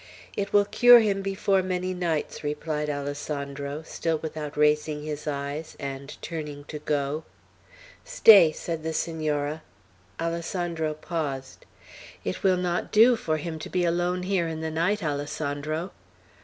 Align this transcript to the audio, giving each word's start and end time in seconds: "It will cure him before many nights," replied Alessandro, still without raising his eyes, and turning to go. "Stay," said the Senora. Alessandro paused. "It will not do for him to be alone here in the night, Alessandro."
"It 0.35 0.51
will 0.51 0.65
cure 0.65 0.99
him 0.99 1.21
before 1.21 1.61
many 1.61 1.93
nights," 1.93 2.43
replied 2.43 2.89
Alessandro, 2.89 3.83
still 3.85 4.17
without 4.17 4.57
raising 4.57 5.03
his 5.03 5.27
eyes, 5.27 5.77
and 5.79 6.19
turning 6.23 6.63
to 6.63 6.79
go. 6.79 7.23
"Stay," 8.03 8.51
said 8.51 8.81
the 8.81 8.93
Senora. 8.93 9.61
Alessandro 10.19 10.95
paused. 10.95 11.67
"It 12.23 12.41
will 12.41 12.57
not 12.57 12.91
do 12.91 13.15
for 13.15 13.37
him 13.37 13.59
to 13.59 13.69
be 13.69 13.85
alone 13.85 14.23
here 14.23 14.47
in 14.47 14.61
the 14.61 14.71
night, 14.71 15.03
Alessandro." 15.03 15.91